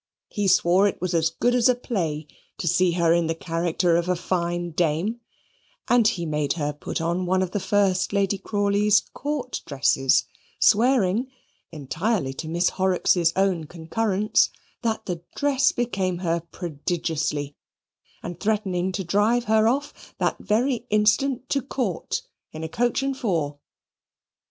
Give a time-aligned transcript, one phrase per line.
[0.29, 2.25] He swore it was as good as a play
[2.57, 5.19] to see her in the character of a fine dame,
[5.89, 10.25] and he made her put on one of the first Lady Crawley's court dresses,
[10.57, 11.27] swearing
[11.71, 14.49] (entirely to Miss Horrocks' own concurrence)
[14.81, 17.55] that the dress became her prodigiously,
[18.23, 23.15] and threatening to drive her off that very instant to Court in a coach and
[23.15, 23.59] four.